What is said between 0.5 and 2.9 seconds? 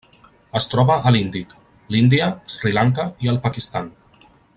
Es troba a l'Índic: l'Índia, Sri